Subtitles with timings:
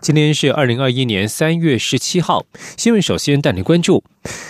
[0.00, 2.44] 今天是二零二一年三月十七号，
[2.76, 4.02] 新闻首先带您关注：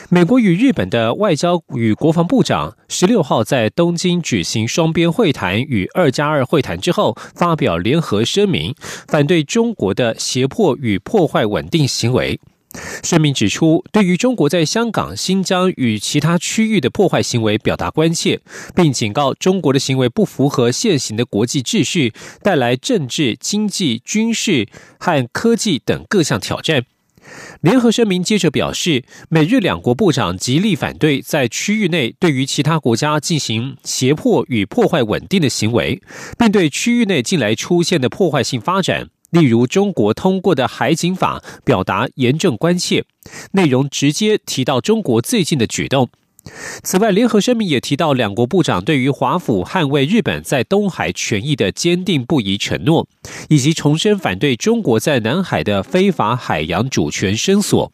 [0.08, 8.74] 美国与日本的外交与国防部长十六号在东京举行双边会谈与二加二会谈之后，发表联合声明，
[9.08, 12.38] 反对中国的胁迫与破坏稳定行为。
[13.02, 18.40] 声明指出，对于中国在香港、新疆与其他区域的破坏行为表达关切，
[18.74, 22.12] 并警告中国的行为不符合现行的国际秩序，
[22.43, 26.84] 带来政治、经济、军事和科技等各项挑战。
[27.60, 36.00] 联合声明接着表示，美日两国部长极力反对在区域内对于其他国家进行胁迫与破坏稳定的行为，
[36.38, 39.10] 并对区域内近来出现的破坏性发展。
[39.31, 43.05] 例如，中国通过的海警法表达严正关切，
[43.53, 46.09] 内容直接提到中国最近的举动。
[46.83, 53.06] 此外，联合声明也提到两国部长对于华府捍卫日本在东海权益的坚定不移承诺，
[53.51, 57.92] 以及重申反对中国在南海的非法海洋主权伸索。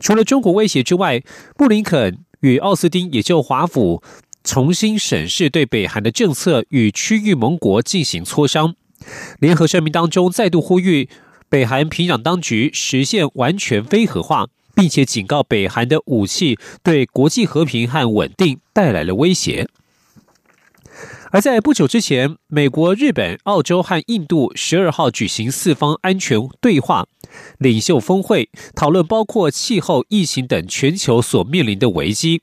[0.00, 1.22] 除了中国威胁之外，
[1.56, 4.02] 布林肯与奥斯汀也就华府
[4.42, 8.74] 重新审视对北韩的政策与区域盟国进行磋商。
[9.38, 11.08] 联合声明当中再度呼吁
[11.48, 19.68] 北韩平壤当局实现完全非核化，并且警告北韩的武器对国际和平和稳定带来了威胁。
[21.32, 27.06] 而在不久之前，美国、日本、澳洲和印度十二号举行四方安全对话
[27.58, 32.42] 领袖峰会，讨论包括气候、疫情等全球所面临的危机。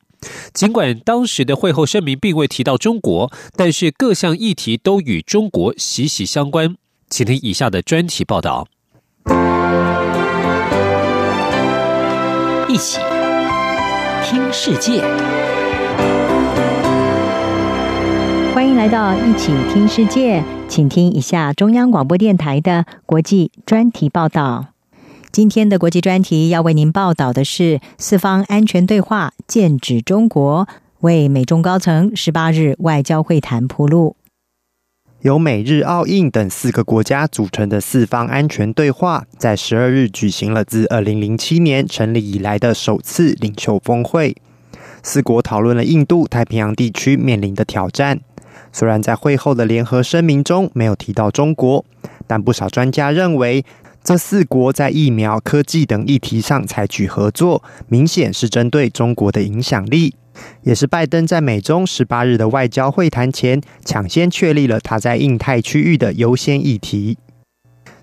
[0.54, 6.76] 尽管当时的会后声明并未提到中国，但是各项议题都与中国息息相关。
[7.10, 8.68] 请听以下的专题报道。
[12.70, 13.00] 一起
[14.24, 15.02] 听世界，
[18.54, 24.77] 欢迎来到一起听世界，请听一下中央广播电台的国际专题报道。
[25.32, 30.68] 今天的国际专题要为您报道的是四方安全对话剑指中国，
[31.02, 34.16] 为美中高层十八日外交会谈铺路。
[35.22, 44.36] 由美日澳印等四个国家组成的四方安全对话，在十二日举行了自二零零七年成立以来的首次领袖峰会。
[45.04, 48.22] 四国讨论了印度太平洋地区面临的挑战。
[48.72, 51.86] 虽然在会后的联合声明中没有提到中国，
[52.26, 53.64] 但不少专家认为。
[54.08, 60.16] 这四国在疫苗、科技等议题上采取合作，明显是针对中国的影响力，
[60.64, 67.18] 也是拜登在美中十八日的外交会谈前抢先确立了他在印太区域的优先议题。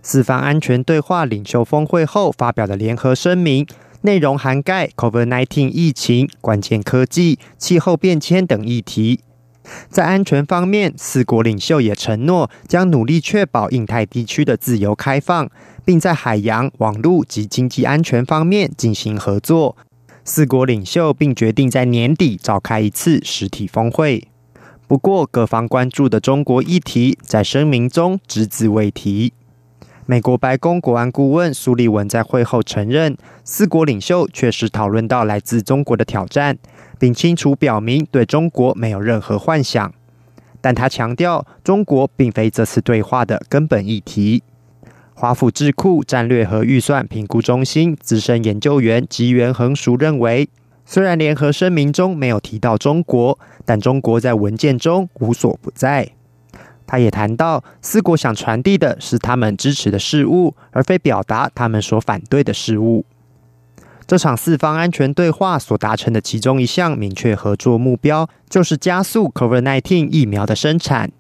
[0.03, 3.67] 四方安全对话领袖峰会后发表的联合声明，
[4.03, 9.21] 内容涵盖 COVID-19 疫情、关键科技、气候变迁等议题。
[9.89, 15.51] 在安全方面，四国领袖也承诺将努力确保印太地区的自由开放。
[15.85, 19.77] 并在海洋、网络及经济安全方面进行合作。
[20.25, 24.27] 四国领袖并决定在年底召开一次实体峰会。
[24.87, 29.35] 不过，各方关注的中国议题在声明中只字未提。
[30.07, 36.59] 美国白宫国安顾问苏利文在会后承认，四国领袖确实讨论到来自中国的挑战，
[36.99, 39.93] 并清楚表明对中国没有任何幻想。
[40.61, 44.43] 但他强调，中国并非这次对话的根本议题。
[45.13, 50.49] 华府智库战略和预算评估中心资深研究员吉原恒熟认为，
[50.85, 56.11] 虽然联合声明中没有提到中国，但中国在文件中无所不在。
[56.87, 63.05] 他也谈到，四国想传递的是他们支持的事物，而非表达他们所反对的事物。
[64.07, 71.11] 这场四方安全对话所达成的其中一项明确合作目标，就是加速 COVID-19 疫苗的生产。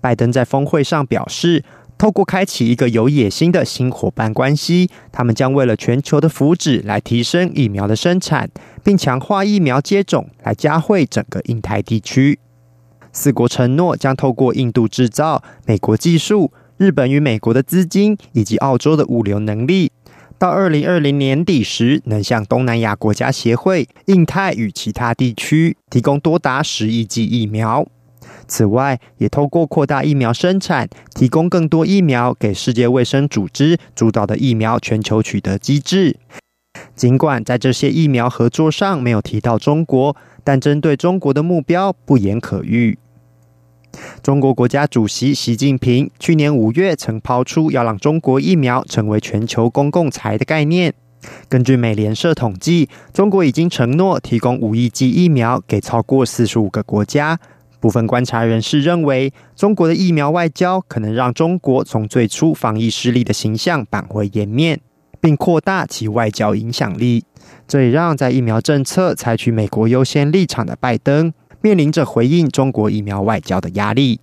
[0.00, 1.64] 拜登在峰会上表示。
[1.96, 8.50] 透过开启一个有野心的新伙伴关系，他们将为了全球的福祉来提升疫苗的生产，
[8.82, 12.40] 并强化疫苗接种，来加惠整个印太地区。
[13.12, 19.92] 四国承诺将透过印度制造、美国技术、日本与美国的资金以及澳洲的物流能力，
[20.38, 27.86] 到二零二零年底时，能向东南亚国家协会、印太与其他地区提供多达十亿剂疫苗。
[28.46, 36.16] 此外，也透过扩大疫苗生产，提供更多疫苗给世界卫生组织主导的疫苗全球取得机制。
[36.94, 42.98] 尽管在这些疫苗合作上没有提到中国，但针对中国的目标不言可喻。
[44.22, 50.94] 中国国家主席习近平去年五月曾抛出要让中国疫苗成为全球公共财的概念。
[51.48, 57.38] 根据美联社统计，中国已经承诺提供五亿剂疫苗给超过四十五个国家。
[57.80, 64.80] 部分观察人士认为，中国的疫苗外交可能让中国从最初防疫失利的形象扳回颜面，
[65.20, 67.24] 并扩大其外交影响力。
[67.68, 71.32] 这也让在疫苗政策采取美国优先立场的拜登。
[71.64, 74.20] 面临着回应中国疫苗外交的压力。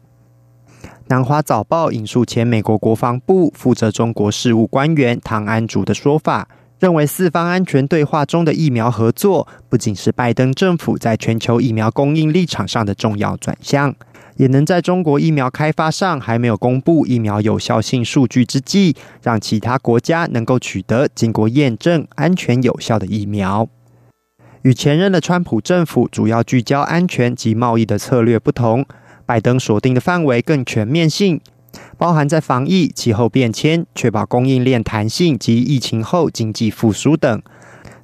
[1.08, 6.48] 南华早报引述前美国国防部负责中国事务官员唐安竹的说法，
[6.80, 13.96] 认为四方安全对话中的疫苗合作，不仅是拜登政府在全球疫苗供应立场上的重要转向，
[14.38, 23.68] 也能在中国疫苗开发上还没有公布疫苗有效性数据之际，让其他国家能够取得经过验证、安全有效的疫苗。
[24.64, 28.86] 与前任的川普政府主要聚焦安全及贸易的策略不同，
[29.26, 31.42] 拜登锁定的范围更全面性，
[31.98, 37.42] 包含在防疫、气候变迁、确保供应链弹性及疫情后经济复苏等。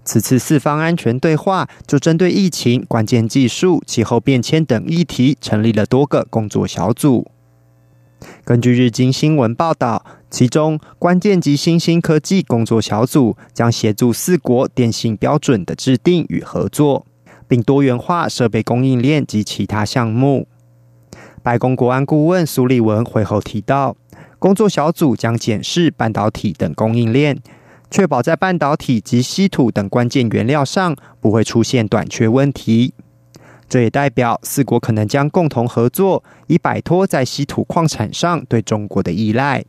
[0.03, 7.29] 此次四方安全对话就针对疫情、关键技术、气候变迁等议题，成立了多个工作小组。
[8.43, 17.05] 根据日经新闻报道，其中关键及新兴科技工作小组将协助四国电信标准的制定与合作，
[17.47, 20.47] 并多元化设备供应链及其他项目。
[21.43, 23.95] 白宫国安顾问苏利文会后提到，
[24.39, 27.39] 工作小组将检视半导体等供应链，
[27.89, 32.93] 确保在半导体及稀土等关键原料上不会出现短缺问题。
[33.69, 39.65] 这也代表四国可能将共同合作，以摆脱在稀土矿产上对中国的依赖。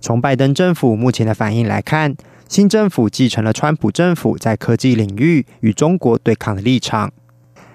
[0.00, 2.14] 从拜登政府目前的反应来看，
[2.48, 7.12] 新政府继承了川普政府在科技领域与中国对抗的立场。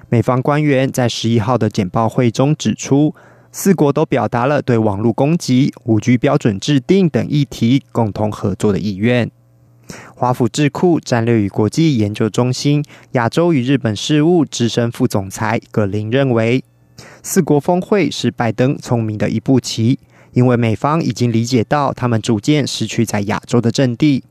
[0.10, 3.16] 美方官员在十一号的简报会中指出，
[3.52, 9.32] 四国都表达了对网络攻击、五 G 标准制定等议题共同合作的意愿。
[10.16, 16.64] 华府智库战略与国际研究中心亚洲与日本事务资深副总裁葛林认为，
[17.22, 20.00] 四国峰会是拜登聪明的一步棋，
[20.32, 24.24] 因为美方已经理解到他们逐渐失去在亚洲的阵地。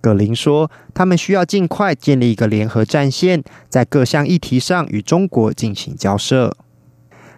[0.00, 6.56] 葛林说，他们需要尽快建立一个联合战线，在各项议题上与中国进行交涉。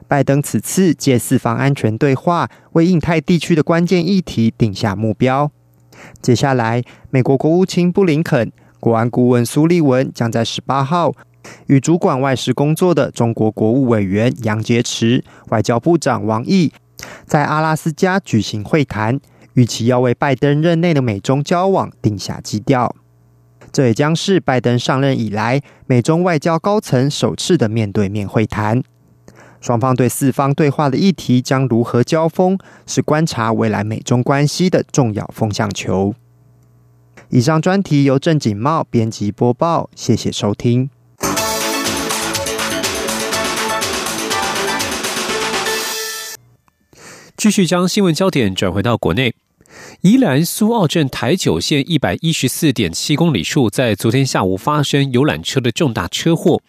[0.08, 5.50] 拜登此次借四方安全对话，为印太地区的关键议题定下目标。
[6.20, 8.50] 接下来，美国国务卿布林肯、
[8.80, 11.12] 国安顾问苏利文将在十八号
[11.66, 16.72] 与主管外事工作的中国国务委员杨洁篪、外交部长王毅
[17.26, 19.18] 在阿拉斯加举行会谈，
[19.54, 22.94] 预期要为拜登任内的美中交往定下基调。
[23.72, 28.82] 这也将是拜登上任以来美中外交高层首次的面对面会谈。
[29.62, 36.14] 双方对四方对话的议题将如何交锋，是观察未来美中关系的重要风向球。
[37.28, 40.90] 以上专题由郑锦茂编辑播报，谢谢收听。
[47.36, 49.34] 继续将新闻焦点转回到国内。
[50.02, 56.60] 宜兰苏澳镇台九线一百一十四点七公里处，在昨天下午发生游览车的重大车祸。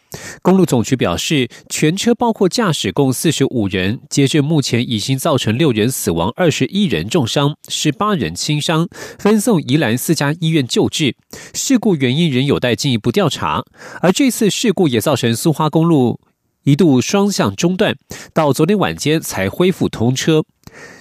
[0.41, 8.87] 公路总局表示，全车包括驾驶共四十五人，截至目前已经造成六人死亡、二十一人重伤、十八人轻伤，
[9.17, 11.15] 分送宜兰四家医院救治。
[11.53, 13.63] 事故原因仍有待进一步调查。
[14.01, 16.19] 而这次事故也造成苏花公路
[16.63, 17.95] 一度双向中断，
[18.33, 20.43] 到昨天晚间才恢复通车。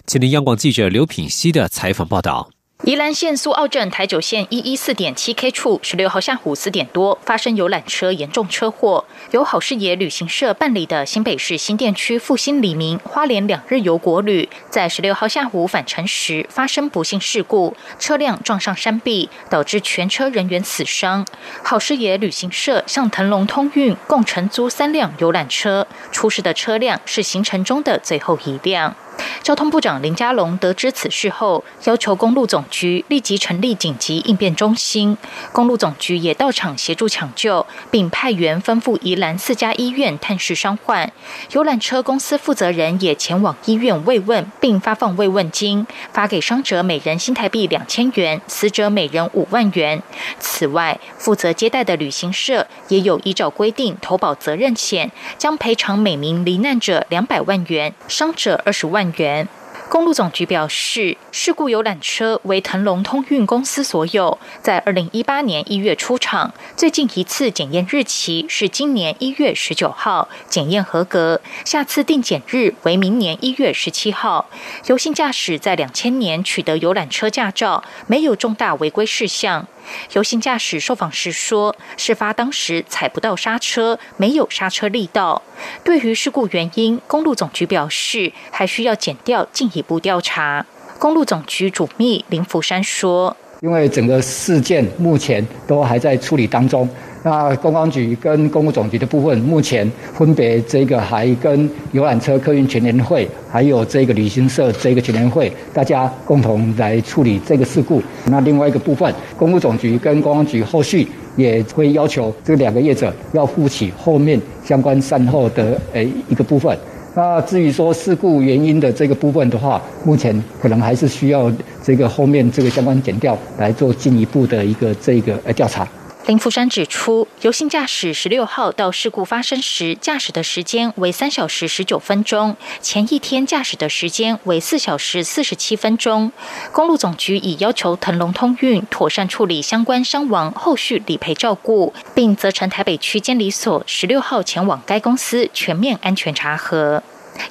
[0.07, 2.51] 吉林央广记者刘品希的采访报道。
[2.85, 9.05] 宜兰县苏澳镇台九线一一四点七 K 处，十六号下午四点多发生游览车严重车祸。
[9.31, 21.25] 由好视野旅行社办理的新北市新店区复兴李明花莲两日游国旅，在十六号下午返程时发生不幸事故，车辆撞上山壁，导致全车人员死伤。
[21.63, 28.97] 好视野旅行社向腾龙通运共承租三辆游览车，出事的车辆是行程中的最后一辆。
[29.43, 35.17] 交通部长林佳龙得知此事后，要求公路总局立即成立紧急应变中心。
[35.53, 41.13] 公路总局也到场协助抢救，并派员吩咐宜兰四家医院探视伤患。
[41.53, 50.01] 游览车公司负责人也前往医院慰问，并发放慰问金，发给伤者每人新台币两千元，死者每人五万元。
[50.39, 59.49] 此外，负责接待的旅行社也有依照规定投保责任险，将赔偿每名罹难者两百万元，伤者二十万元。
[59.89, 74.49] 公路总局表示，事故游览车为腾龙通运公司所有，在二零一八年一月出厂，最近一次检验日期是今年一月十九号，检验合格，下次定检日为明年一月十七号。
[74.87, 79.67] 游行驾驶在两千年取得游览车驾照，没有重大违规事项。
[80.13, 85.43] 游行驾驶受访时说，事发当时踩不到刹车，没有刹车力道。
[85.85, 90.65] 对于事故原因，公路总局表示还需要减掉进一步调查。
[90.99, 96.89] 公路总局主秘林福山说：“因为整个事件目前都还在处理当中。”
[97.25, 108.03] 那公安局跟公务总局的部分，目前分别这个还跟游览车客运全联会，还有这个旅行社这个全联会，大家共同来处理这个事故。
[108.27, 116.77] 那另外一个部分，公务总局跟公安局后续也会要求这两个业者要负起后面相关善后的诶一个部分。
[117.15, 121.53] 那至于说事故原因的这个部分的话，目前可能还是需要
[121.85, 125.87] 这个后面这个相关检调来做进一步的一个这个呃调查。
[126.27, 136.31] 林福山指出，游行驾驶十六号到事故发生时驾驶的时间为三小时十九分钟，前一天驾驶的时间为四小时四十七分钟。
[136.71, 147.03] 公路总局已要求腾龙通运妥善处理相关伤亡后续理赔照顾，并责成台北区监理所十六号前往该公司全面安全查核。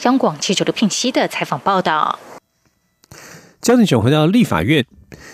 [0.03, 2.17] 央广记者刘聘熙的采访报道。
[3.61, 4.85] 焦点转回到立法院。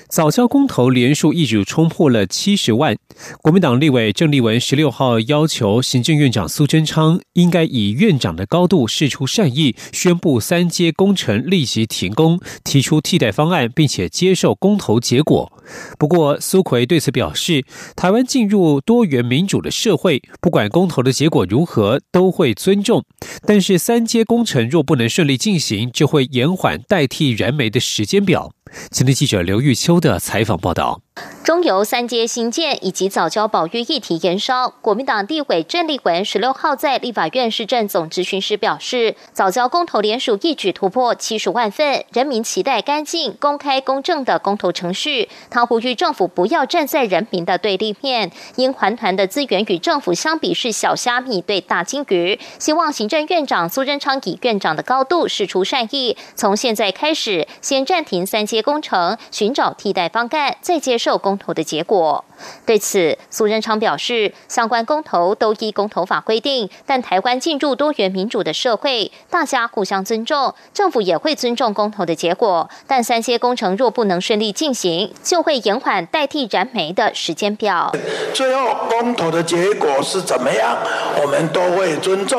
[0.09, 2.95] 早教公投连数一举冲破了七十万，
[3.41, 15.51] 国民党立委郑丽文十六号要求行政院长苏贞昌应该以院长的高度示出善意，宣布三阶工程立即停工，提出替代方案，并且接受公投结果。
[15.99, 17.63] 不过苏奎对此表示，
[17.95, 23.03] 台湾进入多元民主的社会，不管公投的结果如何，都会尊重。
[23.45, 28.51] 但是三阶工程若不能顺利进行，就会延缓代替燃煤的时间表。
[28.91, 31.06] 今天记者刘玉秋的采访报道。
[31.43, 45.29] 中油三阶新建以及早教保育议题延烧，国民党地委郑丽文十六号在立法院市政总咨询时表示，早教公投联署一举突破七十万份，人民期待干净、公开、公正的公投程序。
[45.49, 52.37] 他呼吁政府不要站在人民的对立面，因环团的资源与政府相比是小虾米对大金鱼。
[52.59, 61.06] 希望行政院长苏贞昌以院长的高度示出善意，从现在开始先暂停三阶工程，寻找替代方案，再接受。
[61.07, 62.25] 受公投的结果，
[62.65, 72.69] 对此苏仁昌表示，相关公投都依公投法规定，但台湾进入多元民主的社会，大家互相尊重，政府也会尊重公投的结果。
[72.85, 77.89] 但三些工程若不能顺利进行，就会延缓代替燃煤的时间表。
[78.33, 80.77] 最后公投的结果是怎么样，
[81.23, 82.37] 我们都会尊重。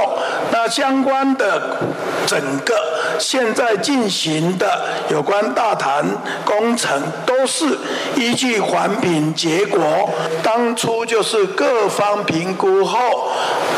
[0.53, 1.79] 那相关的
[2.27, 2.75] 整个
[3.19, 6.05] 现在进行的有关大潭
[6.45, 7.79] 工程，都是。
[8.17, 10.11] 依据环评结果，
[10.43, 13.31] 当初就是各方评估后，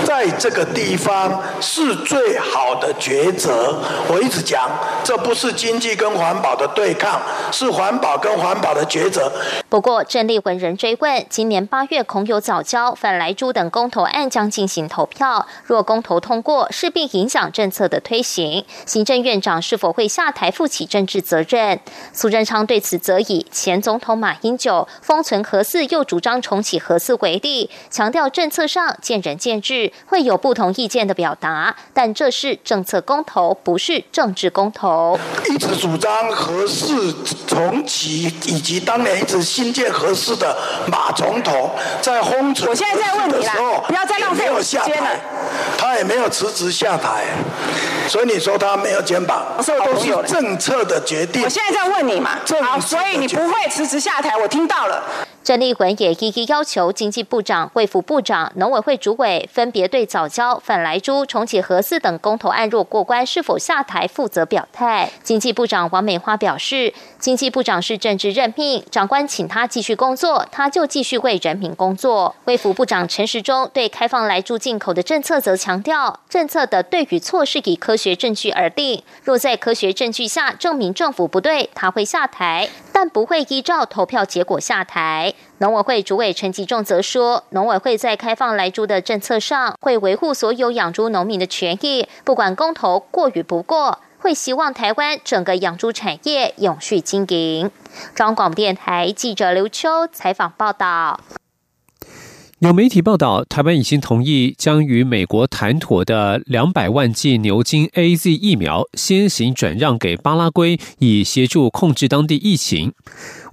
[0.05, 3.79] 在这个地方是最好的抉择。
[4.09, 4.71] 我一直讲，
[5.05, 7.21] 这不是经济跟环保的对抗，
[7.53, 9.33] 是环保跟环保的抉择。
[9.69, 21.81] 不过，郑丽文人追问，今年八月恐有早教、反来猪等公投案将进行投票，若公投通过，势必影响政策的推行，行政院长是否会下台负起政治责任？
[22.13, 24.70] 苏贞昌对此则以前总统马英九
[25.03, 35.19] 封存核四又主张重启核四为例，强调政策上见仁见智，会有不同意见的表达，但这是政策公投，不是政治公投。
[35.51, 37.13] 一直主张核四
[37.47, 39.41] 重启，以及当年一直。
[39.51, 43.55] 新建核四的马总统在封存，我现在在问你啦，
[43.89, 45.11] 不要再浪费时间了。
[45.77, 47.25] 他也没有辞职下台，
[48.07, 51.43] 所以你说他没有肩膀，这都是政策的决定。
[51.43, 55.30] 我现在在问你嘛，好，所以你不会辞职下台，我听听到了。
[55.43, 65.11] 郑丽文也一一要求经济部长、卫福部长、农委会主委分别对早交、反来珠、重启核四等公投案若过关，是否下台负责表态。
[65.23, 72.37] 经济部长王美花表示，经济部长是政治任命，长官请他继续工作，他就继续为人民工作。
[72.45, 85.30] 卫福部长陈时中对开放来珠进口的政策则强调，政策的对与错是以科学证据而定，若在科学证据下证明政府不对，他会下台，但不会依照投票结果下台。
[85.59, 97.71] 农委会主委陈吉仲则说，农委会在开放来猪的政策上，会维护所有养猪农民的权益，不管公投过与不过，会希望台湾整个养猪产业永续经营。
[98.15, 101.21] 中广电台记者刘秋采访报道。
[102.61, 112.93] 有媒体报道，台湾已经同意将与美国谈妥的两百万剂牛津 A Z 疫苗先行转让给巴拉圭，以协助控制当地疫情。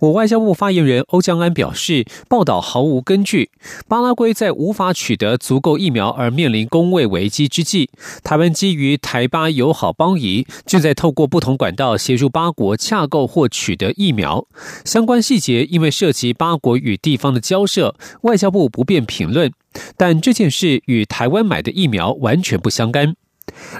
[0.01, 3.49] 我外交部发言人欧江安表示，报道毫无根据。
[3.87, 7.89] 巴拉圭在无法取得足够疫苗而面临工位危机之际，
[8.25, 14.45] 台湾基于台巴友好邦谊，正在透过不同管道协助巴国洽购或取得疫苗。
[14.83, 19.51] 相关细节因为涉及巴国与地方的交涉，外交部不便评论。
[19.95, 23.15] 但这件事与台湾买的疫苗完全不相干。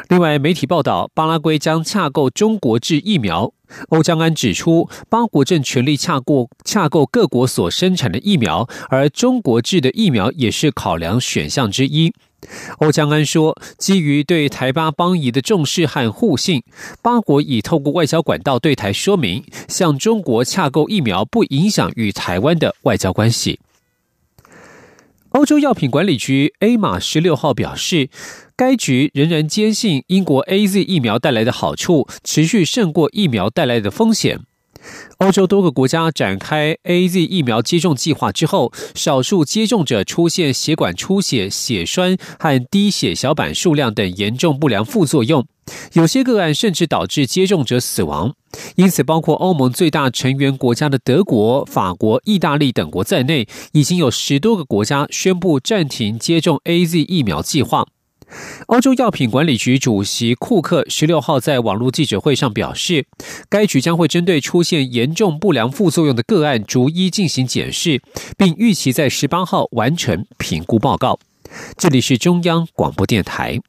[0.09, 3.53] 另外，媒体报道，巴拉圭将洽购中国制疫苗。
[3.89, 12.13] 欧江安指出，巴国正全力洽购洽购各国所生产的疫苗，而中国制的疫苗也是考量选项之一。
[12.77, 16.63] 欧江安说，基于对台巴邦谊的重视和互信，
[17.01, 23.59] 巴国已透过外交管道对台说明，向中国洽购疫苗不影响与台湾的外交关系。
[25.31, 28.09] 欧洲药品管理局 A 马十六号表示。
[28.59, 34.39] 该局仍然坚信英国 A Z 疫苗带来的好处持续胜过疫苗带来的风险。
[35.19, 45.45] 欧洲多个国家展开 A Z 疫苗接种计划之后，少数接种者出现血管出血、血栓和低血小板数量等严重不良副作用，
[45.93, 48.33] 有些个案甚至导致接种者死亡。
[48.75, 57.85] 因此，包括欧盟最大成员国家的德国、法国、意大利等国在内，已经有十多个国家宣布暂停接种 A Z 疫苗计划。
[58.65, 63.05] 欧洲药品管理局主席库克十六号在网络记者会上表示，
[63.47, 68.01] 该局将会针对出现严重不良副作用的个案逐一进行检视，
[68.37, 71.19] 并预期在十八号完成评估报告。
[71.77, 73.61] 这里是中央广播电台。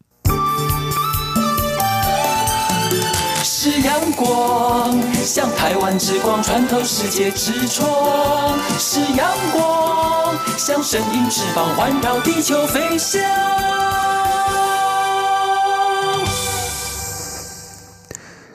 [4.19, 13.23] 光，像台湾之光穿透世界之窗；是阳光，像神鹰翅膀环绕地球飞翔。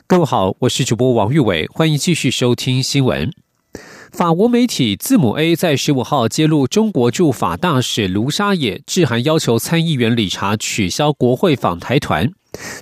[0.05, 3.31] 各位好，我是主播王玉伟，欢迎继续收听新闻。
[4.11, 12.29] 法国媒体字母 A 在十五号揭露，中国驻法大使卢沙野致函要求参议员理查取消国会访台团。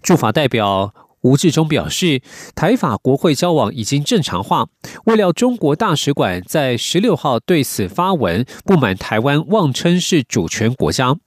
[0.02, 2.22] 驻法代表吴志忠表示，
[2.56, 4.68] 台法国会交往已经正常化。
[5.06, 11.18] 未料中国大使馆在十六号对此发文，不满台湾妄称是主权国家。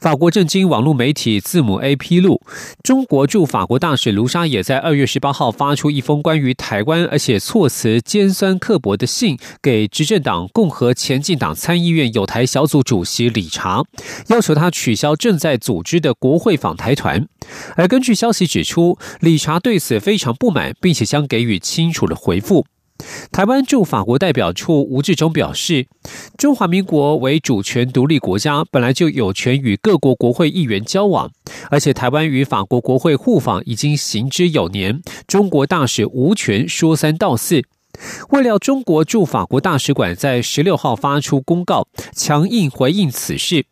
[0.00, 2.40] 法国政经网络媒体字母 A 披露，
[2.82, 13.84] 中国驻法国大使卢沙也在二月十八号发出一封关于台湾，而且措辞尖酸刻薄的信，给执政党共和前进党参议院有台小组主席理查，
[14.28, 17.26] 要求他取消正在组织的国会访台团。
[17.76, 22.66] 而根据消息指出，理查对此非常不满，并且将给予清楚的回复。
[23.30, 25.86] 台湾驻法国代表处吴志忠表示，
[26.36, 31.30] 中华民国为主权独立国家，本来就有权与各国国会议员交往，
[31.70, 37.62] 而且台湾与法国国会互访已经行之有年，中国大使无权说三道四。
[38.30, 43.66] 未料中国驻法国大使馆在十六号发出公告，强硬回应此事。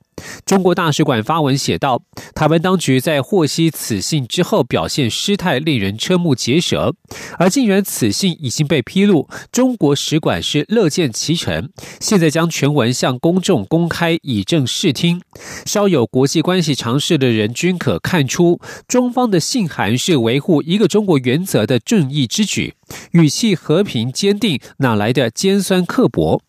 [0.44, 2.02] 中国大使馆发文写道
[2.34, 6.94] ：“台湾当局在获悉此信之后，表现失态，令人瞠目结舌。
[7.38, 11.70] 而既然此信已经被披露，中国使馆是乐见其成。
[12.00, 15.20] 现在将全文向公众公开，以正视听。
[15.64, 22.74] 稍有国际关系常识的人均可看出，中方的信函是维护一个中国原则的正义之举，
[23.12, 26.40] 语气和平坚定，哪来的尖酸刻薄？”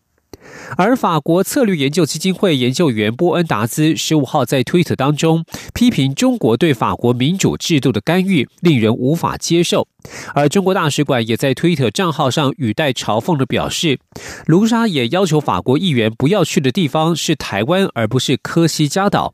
[0.76, 9.88] 而法国策略研究基金会研究员波恩达兹十五号在推特当中批评中国对法国民主制度的干预，令人无法接受。
[10.34, 14.00] 而中国大使馆也在推特账号上语带嘲讽的表示，
[14.46, 19.34] 卢沙也要求法国议员不要去的地方是台湾，而不是科西嘉岛。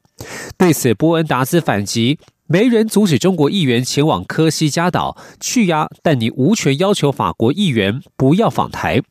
[0.58, 9.02] 对此，波恩达兹反击：没人阻止中国议员前往科西嘉岛去呀，但你无权要求法国议员不要访台。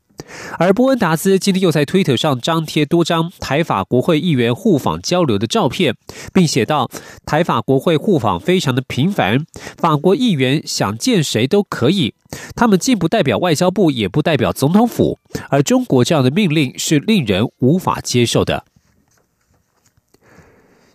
[0.59, 5.95] 而波恩达斯今天又在推特上张贴多张台法国会议员互访交流的照片，
[6.33, 6.91] 并写道
[7.27, 9.45] ：“台法国会互访非常的频繁，
[9.77, 12.15] 法国议员想见谁都可以，
[12.55, 15.19] 他们既不代表外交部，也不代表总统府，
[15.51, 18.65] 而中国这样的命令是令人无法接受的。”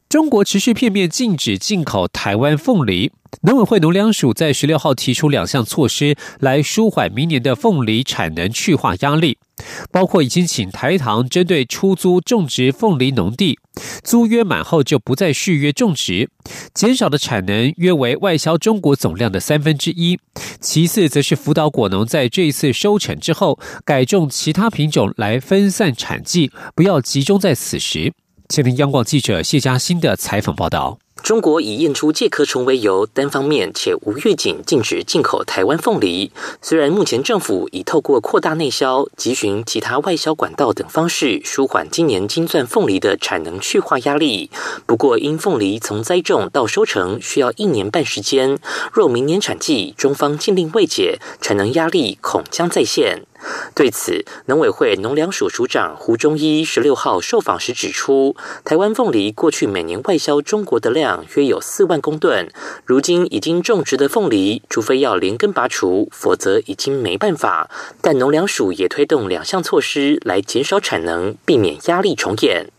[0.09, 9.37] 中国持续片面禁止进口台湾凤梨，农委会农粮署在十六号提出两项措施来舒缓明年的凤梨产能去化压力，
[9.91, 13.59] 包括已经请台糖针对出租种植凤梨农地，
[14.01, 16.29] 租约满后就不再续约种植，
[16.73, 20.17] 减少的产能约为外销中国总量的三分之一。
[20.61, 28.13] 其次，则是辅导果农在这一次收成之后改种其他品种来分散产季，不要集中在此时。
[28.49, 30.97] 前听央广记者谢嘉欣的采访报道。
[31.21, 36.31] 中国以验出介壳虫为由，单方面且无预警禁止进口台湾凤梨。
[36.61, 44.49] 虽然目前政府已透过扩大内销、集寻其他外销管道等方式，舒缓今年金钻凤梨的产能去化压力，
[44.85, 48.57] 不过因凤梨从栽种到收成需要一年半时间，
[48.93, 53.23] 若明年产季中方禁令未解，产能压力恐将再现。
[53.75, 62.49] 对此，农委会农粮署署长胡中一十六号受访时指出，台湾凤梨过去每年外销中国的量约有四万公吨，
[62.85, 67.69] 如今已经种植的凤梨，除非要连根拔除，否则已经没办法。
[68.01, 72.71] 但农粮署也推动两项措施来减少产能，避免压力重演。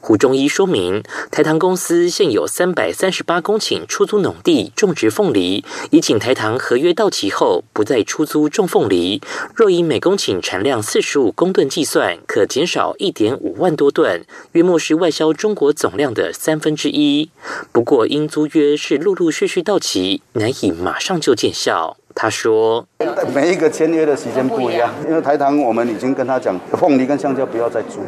[0.00, 9.20] 胡中一说明，台糖公司现有三百三十八公顷出租农地种植凤梨，已请台糖合约到期后不再出租种凤梨。
[9.54, 17.30] 若以每公顷产量四十五公吨计算，可减少一点五万多吨，约莫是外销中国总量的三分之一。
[17.72, 21.96] 不过，因租约是陆陆续续到期，难以马上就见效。
[22.14, 22.86] 他说
[23.34, 28.00] ：“每一个签约的时间不一样，因为台糖我们已经跟他讲，凤梨跟香蕉不要再租。”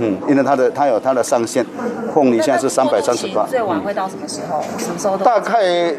[0.00, 1.64] 嗯，因为它的它有它的上限，
[2.14, 3.46] 凤梨现在是三百三十八。
[3.46, 4.62] 最晚会到什么时候？
[4.78, 5.16] 什么时候？
[5.18, 5.94] 大概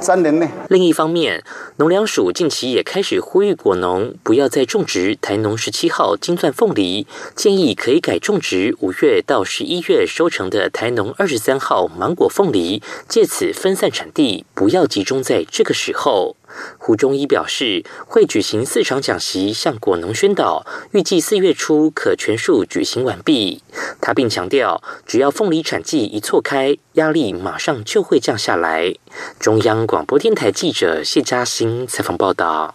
[0.00, 0.48] 三年内。
[0.68, 1.42] 另一方面，
[1.76, 16.36] 农粮署近期也开始呼吁果农不要再种植台农十七号金钻凤梨，建议可以改种植五月到十一月收成的台农二十三号芒果凤梨，借此分散产地，不要集中在这个时候。
[16.78, 23.62] 胡中一表示，会举行四场讲习，向果农宣导，预计四月初可全数举行完毕。
[24.00, 28.94] 他并强调，只要凤梨产季一错开，压力马上就会降下来。
[29.38, 32.74] 中央广播电台记者谢嘉欣采访报道。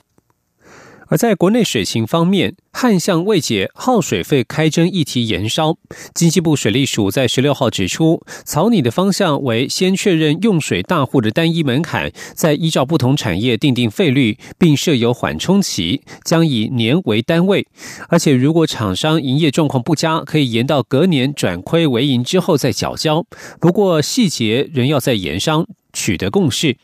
[1.11, 5.75] 而在国内水情方面，旱象未解，耗水费开征议题延烧。
[6.15, 17.67] 经济部水利署在十六号指出，草拟的方向为先确认用水大户的单一门槛，再依照不同产业定定费率，并设有缓冲期，将以年为单位。
[18.07, 23.25] 而且，如果厂商营业状况不佳，可以延到隔年转亏为盈之后再缴交。
[23.59, 26.77] 不过，细节仍要在盐商取得共识。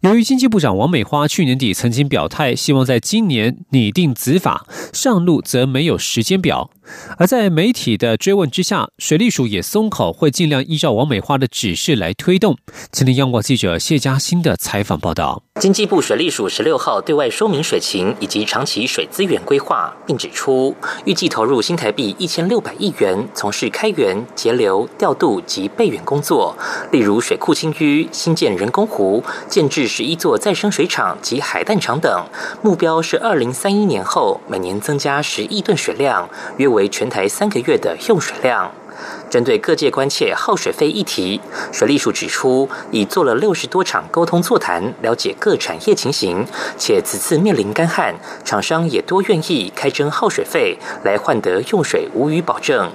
[0.00, 6.70] 由于经济部长王美花去年底曾经表态，希望在今年拟定子法上路，则没有时间表。
[7.18, 12.56] 而在媒体的追问之下，水利署也松口，会尽量依照王美花的指示来推动。
[12.92, 15.42] 今天央广记者谢嘉欣的采访报道。
[15.60, 26.56] 经济部水利署十六号对外说明水情以及长期水资源规划，并指出，预计投入新台币一千六百亿元，从事开源、节流、调度及备援工作，
[26.92, 32.24] 例如水库清淤、新建人工湖、建至十一座再生水厂及海淡厂等。
[32.62, 38.72] 目标是二零三一年后每年增加十亿吨水量，约为全台三个月的用水量。
[39.28, 41.40] 针对各界关切耗水费议题，
[41.72, 46.46] 水利署指出，已做了六十多场沟通座谈，了解各产业情形，
[46.78, 52.90] 且此次面临干旱，厂商也多愿意开征耗水费，来换得用水无虞保证。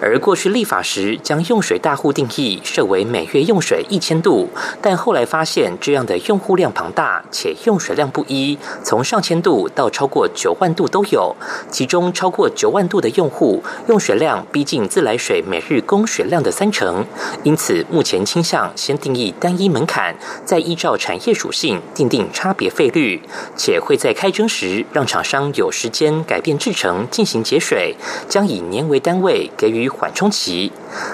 [0.00, 4.48] 而过去立法时，将用水大户定义设为每月用水一千度，
[4.80, 11.36] 但后来发现这样的用户量庞大，且用水量不一，从上千度到超过九万度都有，
[11.70, 17.04] 其中超过九万度的用户用水量逼近自来水每日供水量的三成，
[17.42, 23.20] 因此目前倾向先定义单一门槛，再依照产业属性定定差别费率，
[23.56, 27.94] 且会在开征时让厂商有时间改变制程进行节水，
[28.28, 29.28] 将以年为单位。
[29.56, 30.72] 给予缓冲期。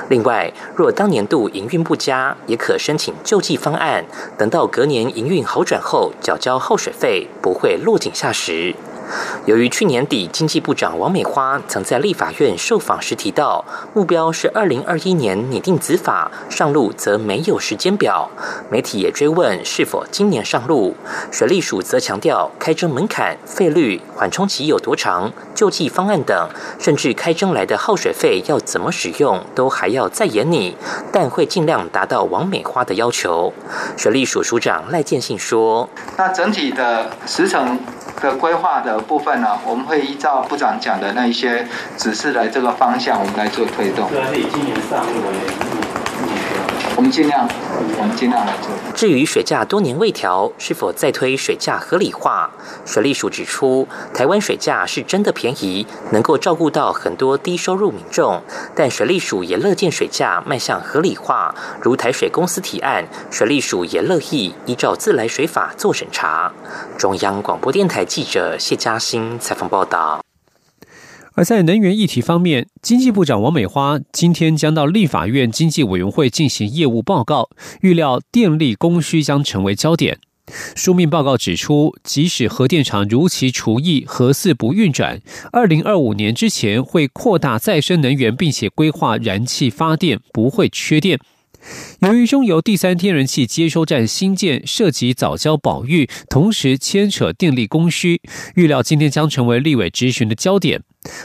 [0.08, 4.04] 另外，若当年度营运不佳，也可申请救济方案，
[4.36, 8.74] 等到隔年营运好转后缴交耗水费，不会落井下石。
[9.46, 18.30] 由于去年底经济部长王美花曾在立法院受访时提到，目标是二零二一年拟定子法上路，则没有时间表。
[18.70, 20.96] 媒体也追问是否今年上路，
[21.30, 30.76] 水利署则强调开征门槛、费率、缓冲期有多长、救济方案等，甚至开征来的耗水费要怎么使用，都还要再研拟，
[31.12, 33.52] 但会尽量达到王美花的要求。
[33.96, 37.78] 水利署署长赖建信说：“那整体的时程。”
[38.22, 44.08] 的规划的部分呢，我们会依照部长讲的那一些指示的这个方向，我们来做推动。
[46.96, 47.46] 我们尽量，
[47.98, 48.70] 我们尽量来做。
[48.94, 52.48] 至于水价多年未调，是否再推水价合理化？
[52.86, 58.40] 水利署指出，台湾水价是真的便宜，能够照顾到很多低收入民众。
[58.76, 66.52] 但水利署也乐见水价迈向合理化，如台水公司提案，水利署也乐意依照自来水法做审查。
[66.96, 70.23] 中央广播电台记者谢嘉欣采访报道。
[71.36, 80.18] 而在能源议题方面，经济部长王美花今天将到立法院经济委员会进行业务报告，预料电力供需将成为焦点。
[80.76, 85.20] 书面报告指出，即使核电厂如期除役，核四不运转，
[85.50, 91.18] 二零二五年之前会扩大再生能源，并且规划燃气发电，不会缺电。
[92.00, 98.20] 由于中油第三天然气接收站新建涉及早交保育，同时牵扯电力供需，
[98.54, 100.82] 预料今天将成为立委质询的焦点。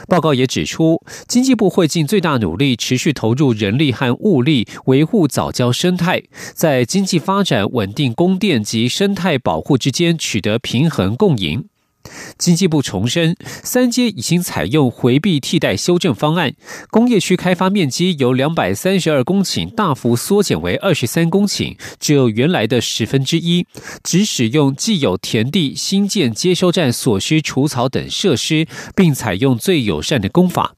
[0.08, 6.22] 报告也指出，经济部会尽最大努力，持续投入人力和物力，维护早教生态，
[6.54, 11.69] 在经济发展、稳定供电及生态保护之间取得平衡共赢。
[12.38, 16.54] 经济部重申，三阶已经采用回避替代修正方案，
[16.90, 23.66] 工业区开发面积由两百三十二公顷大幅缩减为二十三公顷，只有原来的十分之一，
[24.02, 30.74] 只使用既有田地新建接收站所需除草等设施，并采用最友善的工法。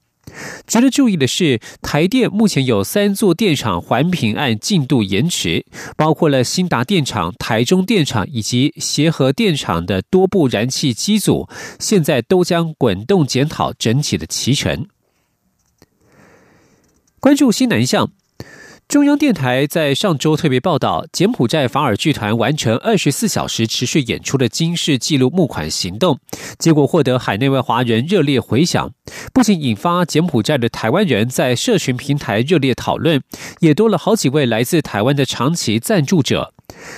[0.67, 14.87] 值得注意的是，台电目前有三座电厂环评案进度延迟，包括了新达电厂、台中电厂以及协和电厂的多部燃气机组，现在都将滚动检讨整体的齐全。
[17.21, 18.13] 关注新南向。
[18.93, 26.19] 中央电台在上周特别报道，柬埔寨法尔剧团完成二十四小时持续演出的惊世纪录募款行动，
[26.59, 28.91] 结果获得海内外华人热烈回响，
[29.33, 33.23] 不仅引发柬埔寨的台湾人在社群平台热烈讨论，
[33.61, 36.53] 也多了好几位来自台湾的长期赞助者。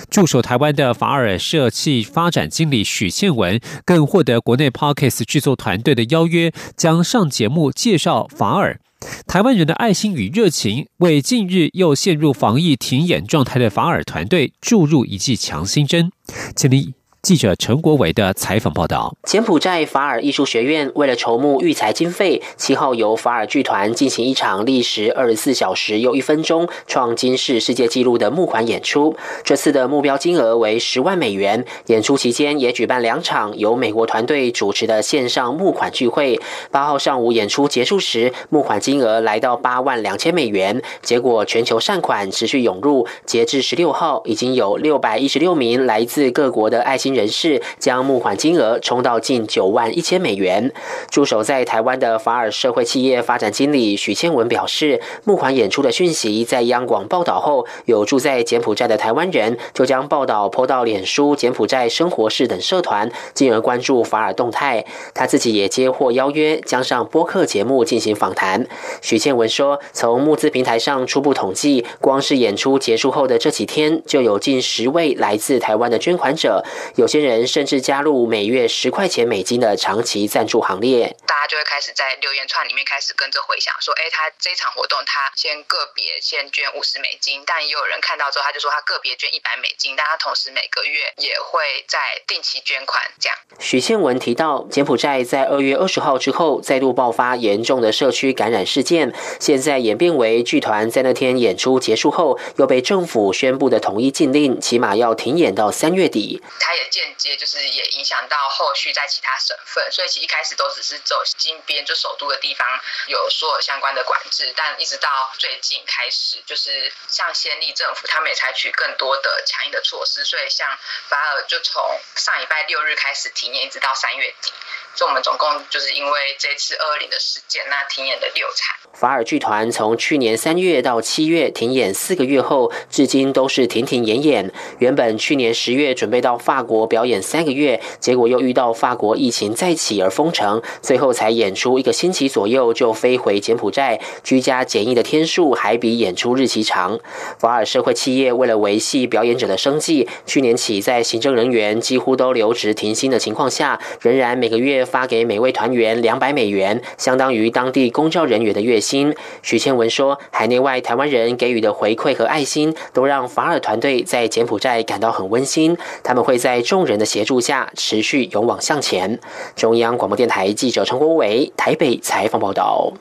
[0.09, 8.81] 驻守台湾的法尔社企发展经理许宪文，更获得国内 Parkes 制作团队的邀约，将上节目介绍法尔。
[9.27, 16.11] 台湾人的爱心与热情，为近日又陷入防疫停演状态的法尔团队注入一剂强心针。
[16.55, 17.04] 请您。
[17.25, 29.15] 记者陈国伟的采访报道：柬埔寨法尔艺术学院为了筹募育才经费，七号由法尔剧团进行一场历时二十四小时又一分钟、创今世世界纪录的募款演出。
[29.43, 31.65] 这次的目标金额为十万美元。
[31.87, 36.39] 演出期间也举办两场由美国团队主持的线上募款聚会。
[36.69, 40.79] 八号上午演出结束时，募款金额来到八万两千美元。
[41.01, 47.14] 结果全球善款持续涌入，截至十六号，已经有六百一十六名来自各国的爱心。
[47.15, 50.71] 人士将募款金额冲到近九万一千美元。
[51.09, 64.85] 驻守在台湾的法尔社会企业发展经理许千文表示，募款演出的讯息在央广报道后，有住在柬埔寨的台湾人就将报道泼到脸书、柬埔寨生活室等社团，进而关注法尔动态。
[65.13, 68.67] 他自己也接获邀约，将上播客节目进行访谈。
[69.01, 76.63] 许倩文说，从募资平台上初步统计，光是演出结束后的这几天，就有近十位来自台湾的捐款者。
[76.95, 106.41] 有有些人甚至加入每月十块钱美金的长期赞助行列，大家就会开始在留言串里面开始跟着回想，说：“哎，他这场活动他先个别先捐五十美金，但也有人看到之后，他就说他个别捐一百美金，但他同时每个月也会在定期捐款。”这样，许宪文提到，柬埔寨在二月二十号之后再度爆发严重的社区感染事件，现在演变为剧团在那天演出结束后又被政府宣布的统一禁令，起码要停演到三月底。
[106.59, 106.81] 他也。
[106.95, 112.65] 间接就是也影响到后续在其他省份，所以其实一开始都只是走金边就首都的地方
[113.07, 120.79] 有所有相关的管制，但一直到最近开始，就是像先例政府他们也采取更多的强硬的措施，所以像
[121.09, 124.53] 法尔就从上礼拜六日开始停业，一直到三月底。
[124.95, 128.77] 所以我们总共就是因为这次二二零的事件，那停演了六场。
[128.93, 134.49] 法尔剧团从去年三月到七月停演四个月后，至今都是停停演演。
[134.79, 146.97] 原本去年十月准备到法国表演三个月，结果又遇到法国疫情再起而封城，最后才演出一个星期左右就飞回柬埔寨，居家检疫的天数还比演出日期长。
[147.37, 154.84] 法尔社会企业为了维系表演者的生计，去年起在行政人员几乎都留职停薪的情况下，仍然每个月。
[154.85, 159.13] 发给每位团员两百美元，相当于当地公教人员的月薪。
[159.41, 165.75] 徐千文说：“海内外台湾人给予的回馈和爱心，都让法尔团队在柬埔寨感到很温馨。
[166.03, 169.19] 他们会在众人的协助下持续勇往向前。”
[169.55, 172.93] 中央广播电台记者陈国伟台北采访报道。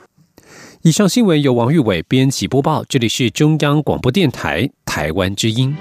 [0.83, 5.75] 以上新闻由王玉伟编辑播报，这里是中央广播电台台湾之音。